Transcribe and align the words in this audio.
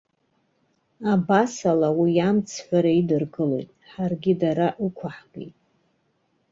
Абас 1.13 1.53
ала, 1.71 1.89
уи 1.99 2.13
амцҳәара 2.29 2.91
идыркылеит, 2.99 3.69
ҳаргьы 3.89 4.33
дара 4.41 4.67
ықәаҳгеит. 4.85 5.55